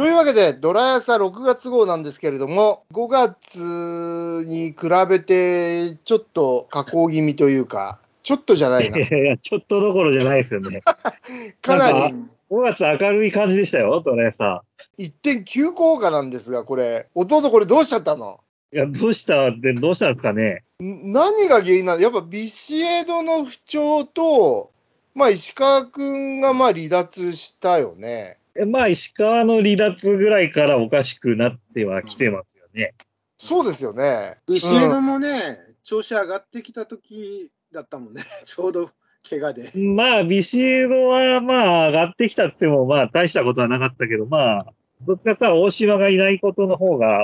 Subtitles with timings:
[0.00, 8.96] というわけで、ドラヤサ6月号なんですけれども、5月に比べて、ちょっと下降気味というか、ちょっとじゃないな。
[8.96, 10.80] いやいや、ちょっとどころじゃないですよね。
[11.60, 12.14] かなり
[12.50, 14.62] 5月明るい感じでしたよ、ドラヤサ。
[14.96, 18.40] 一点急降下なんですが、これ、弟、これどうしちゃったの？
[18.72, 20.64] いや、どうしたって、どうしたんですかね。
[20.82, 22.00] ん何が原因なの？
[22.00, 24.70] やっぱビシエドの不調と、
[25.14, 28.38] まあ、石川君がまあ離脱したよね。
[28.56, 32.94] えまあ、石川の離脱ぐらいからおかしくなってはきてますよね。
[33.38, 34.38] そうですよね。
[34.46, 38.90] ビシエドもね、調子上がってきた時だったもんね、 ちょうど
[39.28, 39.72] 怪我で。
[39.74, 44.66] まあ、ビシエドはまあ、上がってきたって言っても、まあ、大したことはなかったけど、まあ、
[45.02, 47.20] どっちかさ、大島がいないことの方が、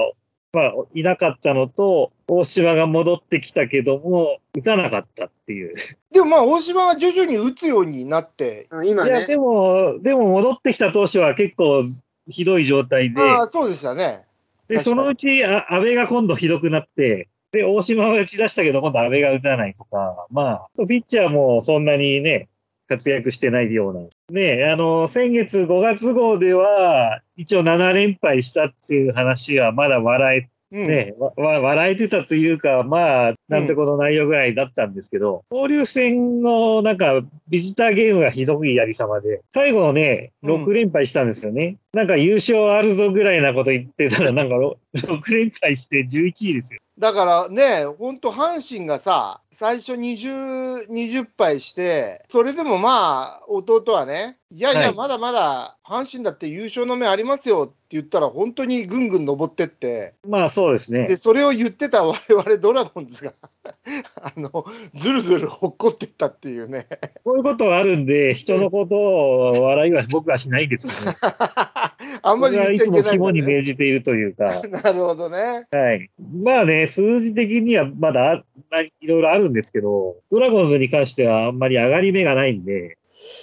[0.56, 5.74] まあ、いなかったのと、大島が戻ってきたけども、打たなかったっていう。
[6.10, 11.84] でもまあ、大島は徐々に打つようになって、あ今いや、ね、でも、でも戻ってきた当初は結構
[12.30, 14.24] ひどい状態で、ああ、そうでしたね。
[14.68, 22.48] で、そのうち、あ安倍が今度ひどくなって、で、大島は打ち出したけど、今度安倍が打たないとか、まあ、ピッチャーもそんなにね、
[22.88, 24.40] 活躍してないような。
[24.40, 40.64] ね、あの、先月5月号では、一応7連敗したっていう話はまだ笑えうん、ね、わわ笑えてたというか、まあ、なんてこの内容ぐらいだったんですけど、交流戦のなんか、ビジターゲームがひどいやりさまで、最後のね、うん。
[40.64, 41.76] 6連敗したんですよね。
[41.96, 46.80] なんか優勝あるぞぐらいなこと言ってたら、なんかろ6連敗して11位ですよ。
[46.98, 61.16] だからね、本当、阪神がさ、最初20、20敗して、それでもまあ、弟はね、いやいや、はいまだまだ阪神だって優勝の目ありますよって言ったら、本当にぐんぐん登ってって、まあそうですねで、。
[61.16, 63.32] それを言ってた我々ドラゴンズが
[64.20, 64.64] あの、
[64.94, 66.86] ずるずるほっこっていったっていうね。
[67.24, 70.98] こういうことがあるんで、人のことを笑いは 僕はしないんですけど、
[72.22, 73.46] あんまりいつ言っちゃいけないんだも肝にね。
[73.46, 75.66] 銘じているというか、なるほどね。
[75.70, 76.10] はい。
[76.18, 82.98] まあね、数字的にはまだあいろいろあるんですけど、ドラゴンズに関してはあんまり上がり目がないんで、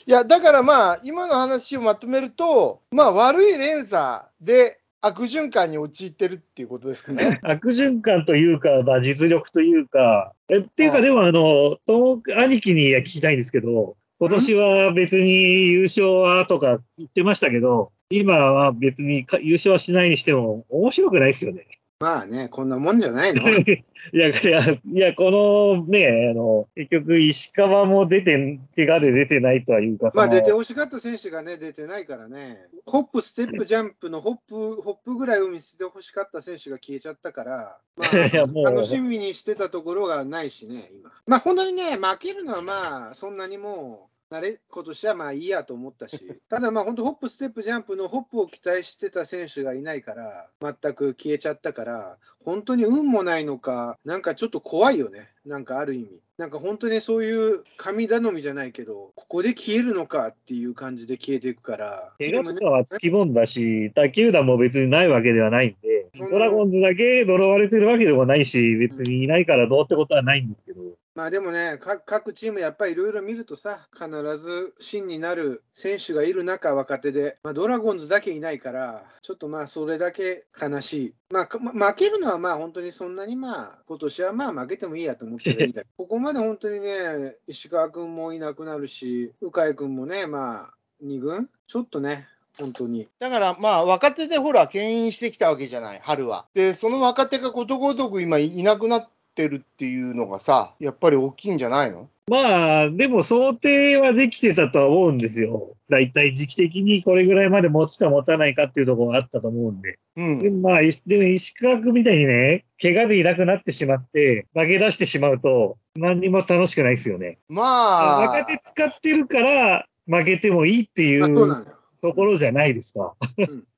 [0.06, 7.40] いや、だからまあ、今の話をまとめると、まあ、悪い連鎖で悪循環に陥ってるっていうことですかね。
[7.44, 21.68] 悪循環というか、まあ実力というか、えっていうかはいでもあの、と兄貴に聞きたいんですけど、今年は別に優勝はとか言ってましたけど、今は別にか優勝はしないにしても面白くないですよね。
[22.04, 23.42] まあね、こんなもんじゃないの。
[23.48, 38.10] いや、いや、いや、このね、あの、結局石川も出て、怪我で出てないとはいうか、まあ出てほしかった選手がね、出てないからね、ホップ、ステップ、ジャンプのホップ、ホップぐらいを見せてほしかった選手が消えちゃったから、まあ、
[38.70, 41.10] 楽しみにしてたところがないしね、今。
[41.26, 46.18] まあ本当にね、負けるのはまあ、そんなにもう、慣れ、今年はまあいいやと思ったし、
[46.50, 56.20] ただまあ本当、ホップ、ステップ、ジャンプのホップを期待してた選手がいないから、全く消えちゃったから、本当に運もないのか、なんかちょっと怖いよね、なんかある意味。
[56.40, 70.82] なんか本当にそういう神頼みじゃないけど、ここで消えるのかっていう感じで消えていくから、怪我とかはつきもんだし、他球団も別にないわけではないんで、ドラゴンズだけ呪われてるわけでもないし、別にいないからどうってことはないんですけど、
[71.16, 74.10] まあでもね、か各チームやっぱりいろいろ見るとさ、必
[74.40, 81.14] ず芯になる選手がいる中、若手で、まあ、ドラゴンズだけいないから、ちょっとまあそれだけ悲しい。
[81.30, 90.74] まあ、かま負けるのはまあ本当にそんなにまあ、今年はまあ負けてもいいやと思ってるんだけどここまで本当にね、石川君もいなくなるし、鵜飼君もね、まあ、
[91.04, 91.48] 2軍？
[91.68, 93.08] ちょっとね、本当に。
[93.20, 96.46] だからまあ、若手でほら、牽引してきたわけじゃない、春は。
[96.56, 102.10] で、その若手がことごとく今いなくなってるっていうのがさ、やっぱり大きいんじゃないの？
[102.30, 105.76] まあ、でも想定はできてたとは思うんですよ。
[105.90, 110.00] だいたい時期的にこれぐらいまで持つか持たないかっていうところがあったと思うんで。
[110.16, 110.40] うん。
[110.40, 117.40] でもまあ、いでも石川君みたいにね、怪我でいなくなってしまって、投げ出してしまうと、何にも楽しくないですよね。
[117.50, 121.66] まあ、若手使ってるから、負けてもいいっていう。
[122.02, 123.14] ところじゃないですか。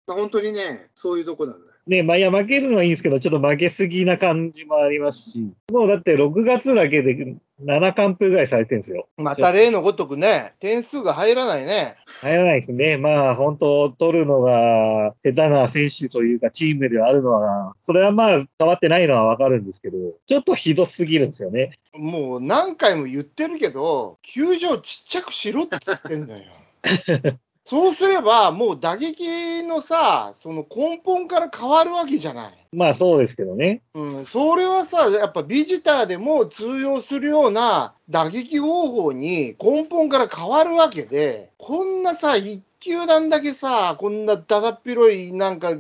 [0.07, 1.74] 本当にね、そういうとこなんだよ。
[1.87, 9.07] ね、まあ、いや、負けるのはいいんですけど、ちょっと負けすぎな感じもありますし、もうだって6月だけで7完封ぐらいされてるんですよ。
[9.17, 11.95] また例のごとくね、点数が入らないね。
[12.21, 12.97] 入らないですね。
[12.97, 21.77] まあ、本当取るのが下手な選手というか、チームではあるのは、それはまあ、変わってないのはわかるんですけど、ちょっとひどすぎるんですよね。
[21.93, 26.43] もう何回も言ってるけど、球場ちっちゃくしろって言ってんのよ。
[27.65, 32.67] そうすれば、もう打撃のさ、その根本から変わるわけじゃない。
[32.71, 33.81] まあ、そうですけどね。
[33.95, 45.75] うん、それはさ、やっぱビジターでも通用するような打撃方法に根本から変わるわけで、こんなさ、一球団だけさ、こんなだだっ広い、なんか、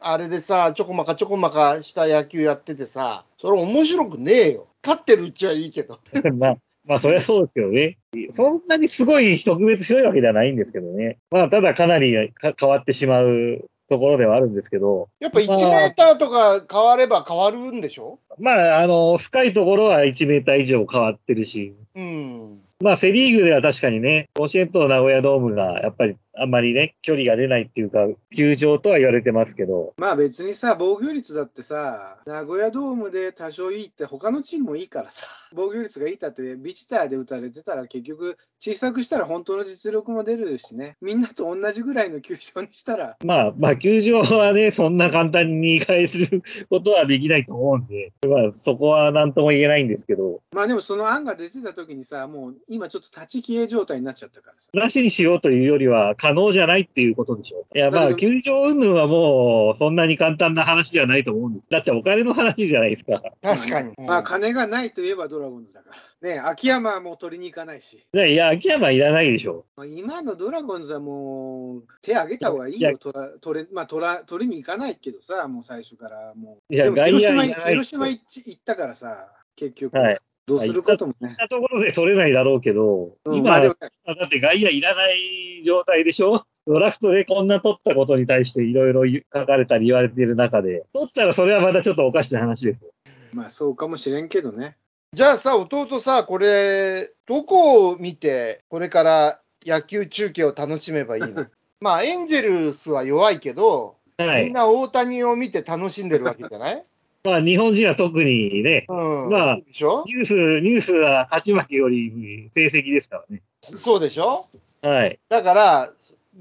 [0.00, 4.66] あれでさ、ちょこまかちょこまかした野球やっててさ、それ面白くねえよ。
[4.84, 6.00] 勝ってるうちはいいけど。
[6.34, 6.56] まあ、
[6.88, 7.98] まあ、そりゃそうですけどね。
[8.30, 11.18] そんなにすごい特別ひどいわけではないんですけどね。
[11.30, 18.18] まあ、ただかなりか変わってしまうところではあるんですけど、やっぱ1メーターとか変われば変わるんでしょ？
[18.38, 22.60] まあ、あの、深いところは1メーター以上変わってるし、うん。
[22.80, 54.70] まあ、セリーグでは確かにね、甲子園と名古屋ドームが、やっぱりあんまりね、距離が出ないっていうか、球場とは言われてますけど、まあ別にさ、防御率だってさ、名古屋ドームで多少いいって、他のチームもいいからさ、 防御率がいいったって、ビジターで打たれてたら、結局、小さくしたら本当の実力も出るしね、みんなと同じぐらいの球場にしたら、まあ、まあ、球場はね、そんな簡単に変えることはできないと思うんで、まあ、そこは何とも言えないんですけど、まあでもその案が出てた時にさ、もう今ちょっと立ち消え状態になっちゃったからさ。
[54.74, 57.78] なしにしようというよりは可能じゃないっていうことでしょう。
[57.78, 61.70] いや、まあ、球場云々はもう、そんなに簡単な話じゃないと思うんです。
[61.70, 63.22] だってお金の話じゃないですか。
[63.42, 63.94] 確かに。
[64.06, 65.96] まあ金がないといえばドラゴンズだから。
[66.20, 68.04] ね秋山はもう取りに行かないし。
[68.12, 69.64] いや、秋山いらないでしょ。
[69.76, 76.74] まあ今のドラゴンズはもう手挙げた方がいいよ、取ら取れまあ、取ら取りに行かないけどさ、もう最初からもう。
[76.74, 81.28] いやでも外野広島行ったからさ、結局、はいどうすることもね。
[81.28, 86.44] そんなところで取れないだろうけど、今、うんまあでもだって外野いらない状態でしょ？
[86.66, 92.90] ドラフトでこんな取ったことに対していろいろ書かれたり言われている中で、取ったらそれはまたちょっとおかしな話ですよ。
[93.32, 94.76] まあそうかもしれんけどね。
[95.14, 101.46] じゃあさ、弟さ、これ、どこを見て、これから野球中継を楽しめばいいの？
[101.80, 104.44] まあ、エンジェルスは弱いけど、はい。
[104.46, 106.84] みんな大谷を見て楽しんでるわけじゃない？
[107.28, 109.30] まあ日本人は特にね、うん。
[109.30, 113.42] まあニュース、ニュースは勝ち負けより成績ですからね。
[113.82, 114.46] そうでしょ？
[114.82, 115.18] はい。
[115.28, 115.92] だから、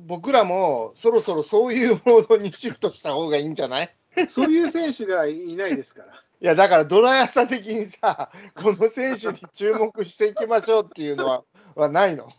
[0.05, 3.89] 僕らもそろそろそういうモードにシフトした方がいいんじゃない？
[4.29, 6.13] そういう選手がいないですから。
[6.39, 11.43] いや、だからドラヤサ的にさ、この選手に注目していきましょうっていうのは
[11.75, 12.29] はないの？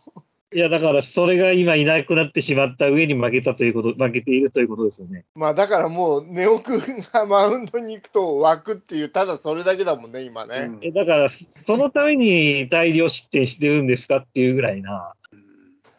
[0.51, 5.25] いや、だからそれが今いなくなってしまった上に負けたということ、負けているということですよね。
[5.35, 6.81] まあだからもう、ネオ君
[7.13, 10.55] がマウンドに行くと湧くっていう、ただそれだけだもんね、今ね。
[10.67, 15.13] うんえだから、そのために大量失点してるんですかっていうぐらいな、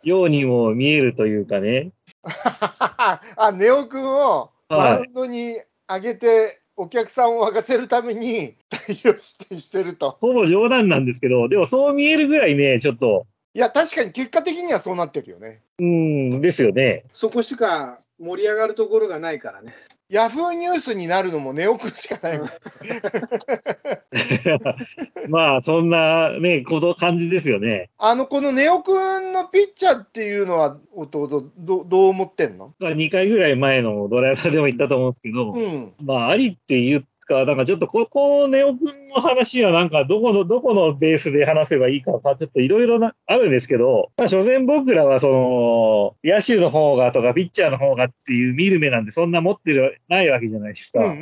[0.02, 1.92] ようにも見えるというかね。
[2.24, 5.56] あ、ネオ君をマはいウンドに
[5.88, 10.16] 上げて、お客さんを沸かせるために大量失点してると。
[10.20, 15.60] ほぼ冗談なんですけど、でもそう見えるぐらいね、ちょっと、いや、確かに結果的にはそうなってるよね。
[15.78, 17.04] うーん、ですよね。
[17.12, 19.74] そこしか盛り上がるところがないからね。
[20.08, 22.48] ヤフーニュースになるのもネオ君しかないもん。
[25.30, 27.90] まあ、そんなね、こと感じですよね。
[27.96, 35.92] あの、このネオ君のピッチャーっていうのは、弟、どどう思ってんの？2回ぐらい前のドラヤサでも言ったと思うんですけど、うん。
[36.02, 51.00] まあ、ありって言うか、なんかちょっとここ、ネオ君の話はなんかどこの、どこのベースで話せばいいかか、ちょっといろいろな、あるんですけど、まあ、所詮僕らはその、野手の方がとか、ピッチャーの方がっていう見る目なんで、そんな持ってる、ないわけじゃないですか。
[51.00, 51.16] うんうんう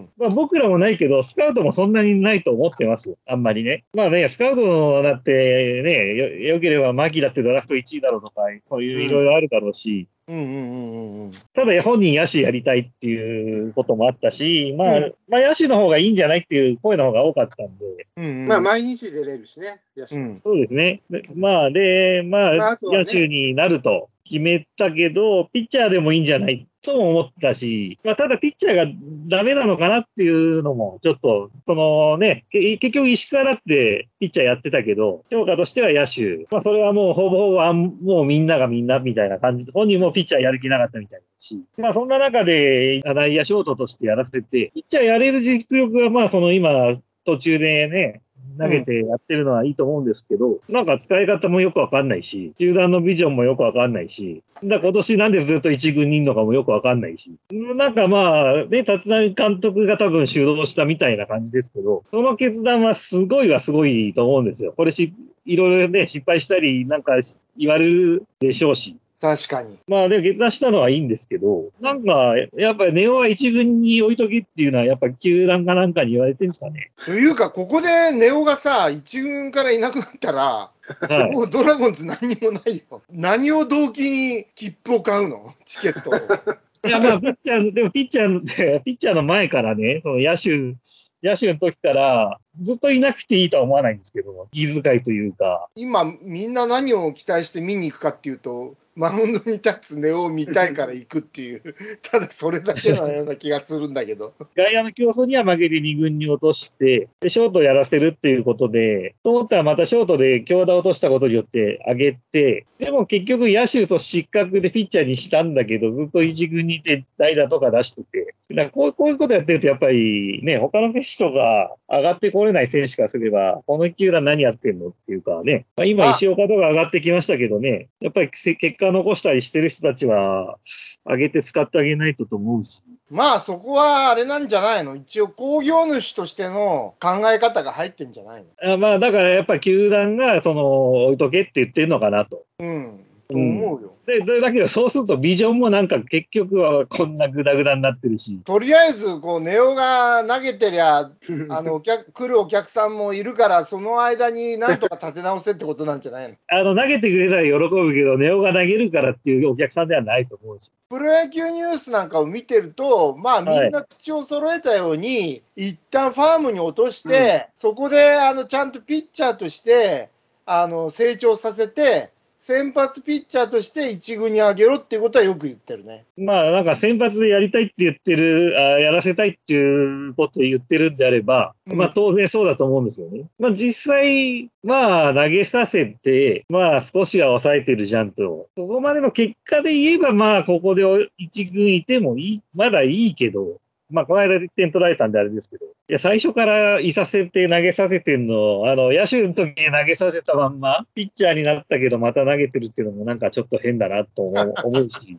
[0.00, 3.16] んまあ、僕らもないけど、スカウトもそんなにないと思ってます。
[3.26, 3.84] あんまりね。
[3.92, 10.36] まあね、スカウトだってね、よよければ牧だってドラフト1位だろうとか、そういういろいろあるだろうし、うん。
[10.36, 11.32] うんうんうん。
[11.54, 19.80] ただ本人野手やりたいっていうこともあったし、まあ、うんまあ野手の方がいいんじゃないっていう声の方が多かったんで、うんうん、まあ毎日出れるしね。
[19.96, 20.40] 野手うん。
[20.44, 21.02] そうですね。
[21.10, 28.86] でまあ、で、まあ、まああとはね野手になると決めたけど、ピッチャーでもいいんじゃないとも思ったし、まあ、ただピッチャーが
[29.28, 36.46] ダメなのかなっていうのも、ちょっと、そのね、結局石川だってピッチャーやってたけど、評価としては野手。
[36.50, 39.70] まあ、それはもうほぼほぼあん、もうみんながみんなみたいな感じ。
[39.72, 41.62] 本人もピッチャーやる気なかったみたいだし。
[41.78, 48.20] まあ、そんな中で、内野ショートとしてやらせて、ピッチャーやれる実力が、まあ、その今、途中でね、
[48.58, 64.72] 投げてやってるのはいいと思うんですけど、なんか使い方もよくわかんないし、球団のビジョンもよくわかんないし、だ今年なんでずっと一軍にいるのかもよくわかんないし、なんかまあ、ね、立浪監督が多分主導したみたいな感じですけど、その決断はすごいはすごいと思うんですよ。
[64.76, 65.12] これし、
[65.44, 67.14] いろいろね、失敗したり、なんか
[67.56, 68.96] 言われるでしょうし。
[69.24, 69.78] 確かに。
[69.88, 76.90] まあでも決断したのはいいんですけど、なんか、やっぱりネオは一軍に置いとけっていうのは、やっぱ球団かなんかに言われてるんですかね。
[77.06, 81.32] というか、ここでネオがさ、一軍からいなくなったら、はい。
[81.32, 83.00] もうドラゴンズ何にもないよ。
[83.10, 85.54] 何を動機に切符を買うの？
[85.64, 86.14] チケットを。
[86.86, 88.40] いや、まあ、ピッチャーの、でもピッチャーの、
[88.84, 90.76] ピッチャーの前からね、その野手、
[91.22, 101.62] 野手の時から、ずっといなくていいとは思わないんですけど、気遣いというか、今、みんな何を期待して見に行くかっていうと、マウンドに立つ根を見たいから行くっていう、
[102.02, 104.34] ただそれだけのような気がするんだけど。
[104.56, 126.10] 外野の競争には負けて2軍に落として、でショートをやらせるっていうことで、と思ったらまたショートで強打を落としたことによって上げて、でも結局野手と失格でピッチャーにしたんだけど、ずっと1軍にいて代打とか出してて、だこうこういうことやってるとやっぱりね、他の選手とか上がってこれない選手からすれば、この球団何やってんのっていうかね、まあ、今あ。
[126.10, 130.56] 石岡とか上がってきましたけどね、やっぱりせ結果残したりしてる人たちは、
[131.04, 132.82] 上げて使ってあげないとと思うし。
[133.10, 134.96] まあそこはあれなんじゃないの？
[134.96, 138.74] 一応工業主としての考え方が入ってんじゃないの？
[138.74, 142.44] あまあ、だからやっぱ球団が、その、置いとけって言ってるのかなと。
[142.58, 143.04] うん。
[143.28, 143.94] と思うよ。
[144.06, 148.38] で、でだけどそうするとビジョンもなんか結局はこんなグダグダになってるし。
[148.44, 151.10] とりあえず、こう、ネオが投げてりゃ、
[151.48, 156.36] あの、お客、来るお客さんもいるから、その間になんとか立て直せってことなんじゃないの？
[156.48, 160.70] あの、投げてくれたら喜ぶけど、ネオが投げるからっていうお客さんではないと思うし。
[160.90, 170.10] プロ野球ニュースなんかを見てると、まあみんな口を揃えたように、一旦ファームに落として、そこであのちゃんとピッチャーとして
[170.46, 172.10] あの成長させて、
[172.46, 176.04] 先発ピッチャーとして一軍に上げろっていうことはよく言ってるね。
[176.18, 183.30] まあ、なんか先発でやりたいって言ってる、あやらせたいっていうことを言ってるんであれば、うんまあ当然そうだと思うんですよね。
[183.38, 188.50] まあ実際、まあ投げさせて、まあ少しは抑えてるじゃんと。
[188.56, 190.82] ここまでの結果で言えば、まあここで
[191.16, 193.58] 一軍いてもいい、まだいいけど、
[193.88, 205.18] まあこの間1点取られたんであれですけど、いや最初からいさせて投げさせてんの、あの野手の時に投げさせたまんま、ピッチャーになったけどまた投げてるっていうのもなんかちょっと変だなと思う 思うし。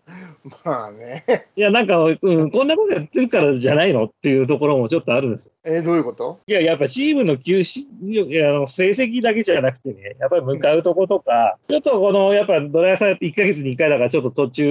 [0.63, 1.23] まあね。
[1.55, 5.51] いや、なんか、うん、こんなことやってるからじゃないのっていうところもちょっとあるんですよ。
[5.65, 6.39] えーどういうこと？
[6.47, 14.63] いや、やっぱチームの休止、いやあの成績だけじゃなくてね、やっぱり向かうとことか、ちょっとこの、やっぱドライヤーさん1ヶ月に1回だからちょっと途中、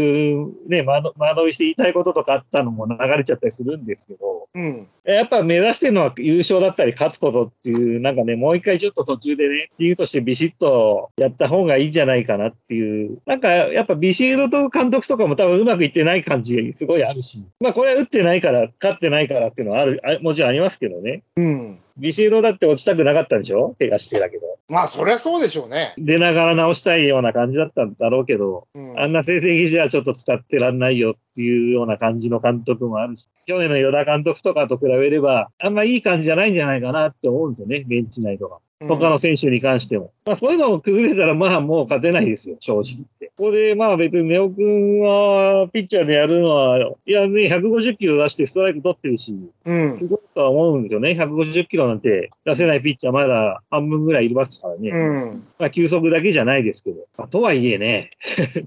[0.67, 4.89] ね、間延びして言いたいこととかあったのも流れちゃったりするんですけど、うん。
[5.05, 21.23] やっぱ目指してるのは優勝だったり勝つことっていう、なんかね、もう一回ちょっと途中でね、チームとしてビシッとやった方がいいんじゃないかなっていう、なんかやっぱビシードと監督とかも多分うまくいってない感じがすごいあるし、まあこれは打ってないから、勝ってないからっていうのはある、あもちろんありますけどね。
[21.37, 21.79] うん。
[21.97, 23.77] ビシードだって落ちたくなかったんでしょ？
[23.79, 24.59] 怪我してだけど。
[24.69, 25.95] まあ、そりゃそうでしょうね。
[25.97, 28.99] 出ながら直したいような感じだったんだろうけど、うん。
[28.99, 38.59] あんな成績じゃちょっと使ってらんないよっていうような感じの監督もあるし、去年の与田監督とかと比べれば、あんまいい感じじゃないんじゃないかなって思うんですよね、ベンチ内とか。
[38.89, 40.13] 他の選手に関しても。
[40.27, 43.27] まあそういうのを崩れたら、まあもう勝てないですよ、正直言って。
[43.37, 49.99] ここでまあ別にネオ君はピッチャーでやるのは、いやね、150キロ出してストライク取ってるし、うん。
[49.99, 51.11] すごいとは思うんですよね。
[51.11, 54.91] 150キロなんて出せないピッチャーまだ半分ぐらいいますからね。
[54.91, 55.47] うん。
[55.59, 57.07] まあ球速だけじゃないですけど。
[57.17, 58.11] まあとはいえね。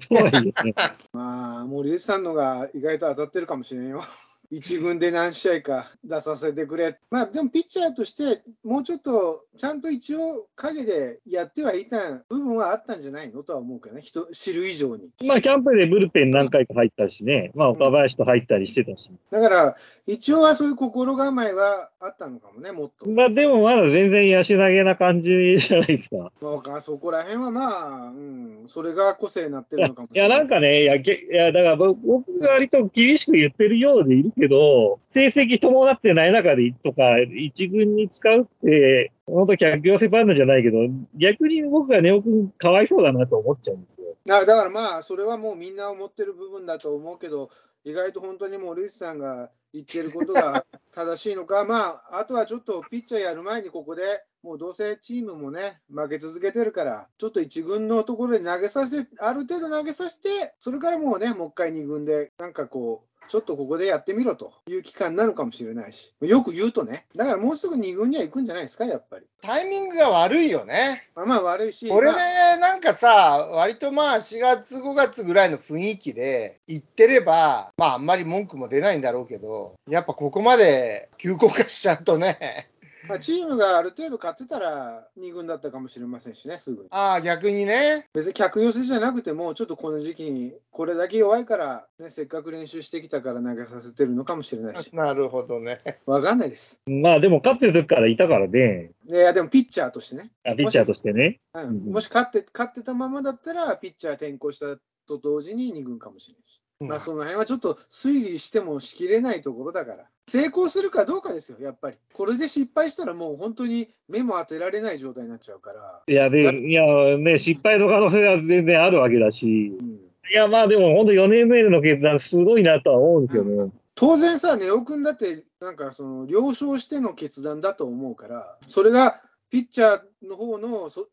[0.10, 0.76] とはいえね。
[1.14, 4.02] まあ、森内さんのが意外と当たってるかもしれんよ。
[4.50, 6.98] 一軍で何試合か出させてくれ。
[7.12, 13.44] まあ、でもピッチャーとして、もうちょっと、ちゃんと一応、陰でやってはいた部分はあったんじゃないの？
[13.44, 15.10] とは思うけどね、人知る以上に。
[15.26, 17.52] まあキャンプでブルペン何回か入ったしね。
[17.56, 19.12] まあ岡林と入ったりしてたし。
[19.32, 19.76] だから、
[20.06, 23.10] 一応はそういう心構えはあったのかもね、もっと。
[23.10, 26.32] まあでもまだ全然野手投げな感じじゃないですか。
[26.42, 30.38] まあ、そこら辺はまあ、うん、それが個性になっていやるのかもしいや、れない。
[30.40, 40.78] なんかね、いや、けいやだから僕僕が割と厳しく言ってるようでいるけど、成績伴ってない中でとか、一軍に使うって、本当客寄せパンダじゃないけど、
[41.16, 44.08] 逆に僕がネオ君かわいそうだなと思っちゃうんですよ。
[44.26, 47.50] だだからまあ、それはもうみんな思ってる部分だと思うけど、
[47.84, 54.04] 意外と本当にもうルイスさんが言ってることが 正しいのか、まあ、あとはちょっとピッチャーやる前にここで
[54.44, 69.26] もうどうせチームもね、負け続けてるから、ちょっと1軍のところで投げさせ、ある程度投げさせて、それからもうね、もう一回2軍で、なんかこう、ちょっとここでやってみろという期間なのかもしれないし、よく言うとね、だからもうすぐ2軍には行くんじゃないですか、やっぱり。
[69.42, 71.08] タイミングが悪いよね。
[71.16, 72.22] まあまあ悪いし、これでま
[72.54, 82.70] あなんかさ、割とまあ4月、5月ぐらいの雰囲気で行ってれば、まああんまり文句も出ないんだろうけど、やっぱここまで急降下しちゃうとね、
[83.08, 86.90] まあ、チームがある程度勝ってたら2軍だったかもしれませんしね、すぐに。
[86.92, 95.82] ああ、逆にね、別に客寄せじゃなくても、ちょっとこの時期にこれだけ弱いから、ね、せっかく練習してきたから投げさせてるのかもしれないし、 なるほどね。
[96.06, 96.82] わかんないです。
[96.86, 101.40] まあでも勝ってる時からいたからね、いや、でもピッチャーとしてね、あピッチャーとしてね。
[101.54, 106.62] うんうんもし勝って勝ってたままだったら、ピッチャー転向したと同時に2軍かもしれないし。
[106.80, 111.98] まあ、その辺はちょっと推理してもしきれないところだから、成功するかどうかですよ、やっぱり。
[112.14, 116.02] これで失敗したら、もう本当に目も当てられない状態になっちゃうから。
[116.08, 116.84] いや、で、いや、
[117.18, 123.72] ね、失敗の可能性は全然あるわけだし、うんいや、まあでも本当4年目での決断、すごいなとは思うんですよね。
[123.96, 131.08] 当然さ、ネオ君だって、なんかその了承しての決断だと思うから、それがピッチャーの方のそ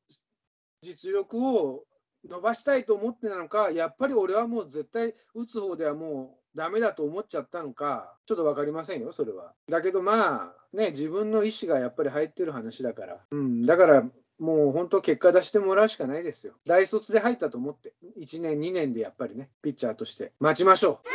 [0.82, 1.84] 実力を
[2.28, 9.52] 伸ばしたいと思ってなのか、やっぱり俺はもう絶対打つ方ではもうダメだと思っちゃったのか、ちょっと分かりませんよ、それは。
[9.68, 14.04] だけどまあ、ね、自分の意思がやっぱり入ってる話だから、うん、だから
[14.38, 16.54] もう本当、結果出してもらうしかないですよ。
[16.66, 21.08] 大卒で入ったと思って、1年、2年でやっぱりね、ピッチャーとして待ちましょう。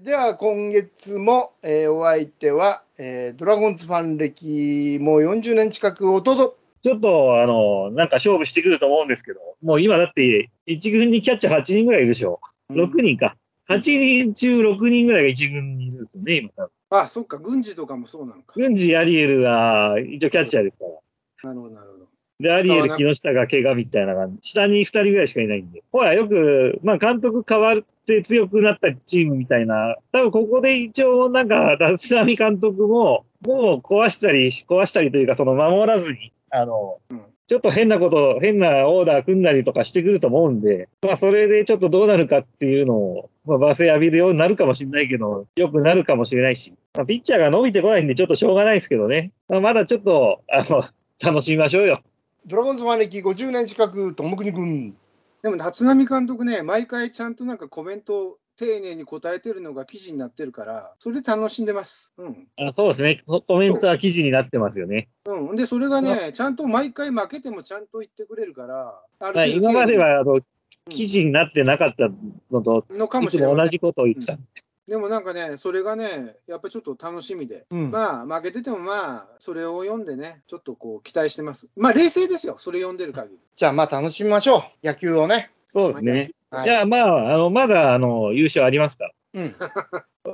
[0.00, 12.40] では今月も、えーお相手は、えードラゴンズファン歴もう40年近くおとどちょっと、あの、なんか勝負してくると思うんですけど、もう今だって、1軍にキャッチャー8人ぐらいいるでしょ。
[12.70, 13.36] 6人か。
[13.68, 16.70] 8人中6人ぐらいが1軍にいるんですよね、今多分。
[16.90, 18.54] あ、そっか、軍事とかもそうなのか。
[18.56, 21.50] 軍事アリエルが一応キャッチャーですから。
[21.50, 22.08] なるほど、なるほど。
[22.40, 24.50] で、アリエル、木下が怪我みたいな感じ。
[24.50, 25.82] 下に2人ぐらいしかいないんで。
[25.90, 29.96] ほら、よく、まあ、監督変わって強くなったチームみたいな。
[30.12, 49.32] 多分ここで一応、なんか、立浪監督も、もう壊したり、壊したりというか、その守らずに、あの、うんちょっと変なこと、変なオーダー組んだりとかしてくると思うんで、まあ、それでちょっとどうなるかっていうのを、まあ、罵声浴びるようになるかもしれないけど、良くなるかもしれないし、まあ、ピッチャーが伸びてこないんで、ちょっとしょうがないですけどね。
[49.48, 50.84] まあ、まだちょっと、あの、
[51.24, 52.02] 楽しみましょうよ。
[52.44, 54.94] ドラゴンズファン歴50年近く、ともくに君。
[55.42, 62.12] でも、立浪監督ね、毎回ちゃんとなんかコメントを丁寧に答えてるのが記事になってるから、それで楽しんでます。
[62.18, 62.48] うん。
[62.56, 63.22] あそうですね。
[63.24, 65.08] ココメントは記事になってますよね。
[65.26, 70.44] うん、で、それがね、ちゃんと毎回負けてもちゃんと言ってくれるから、ある今まではあのうん
[70.88, 72.08] 記事になってなかった
[72.50, 73.56] のと、のかいもしれません。
[73.56, 74.38] つも同じことを言ってた。
[74.86, 81.68] でもなんかね、それがね、やっぱりちょっと楽しみで、うんまあ、負けててもまあ、それを読んでね、ちょっとこう、期待してます。
[81.76, 83.38] まあ、冷静ですよ、それ読んでる限り。
[83.54, 85.50] じゃあ、まあ楽しみましょう、野球をね。
[85.66, 86.30] そうですね。
[86.50, 89.70] はいいや、まあ、あの、まだ、あの、優勝ありますかうん、ら。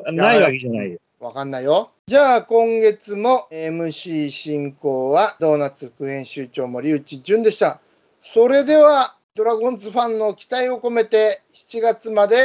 [0.12, 1.22] ないわけじゃないです。
[1.22, 1.90] わかんないよ。
[2.07, 7.81] じゃあ、今月も MC 進行はドーナツ副編集長森内淳でした。
[8.20, 12.37] それでは、ドラゴンズファンの期待を込めて、7月まで、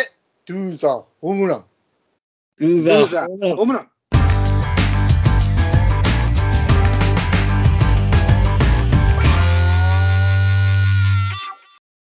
[0.45, 1.65] トゥーザホームラン。
[2.58, 3.88] ルーザールーザー、ホームラン。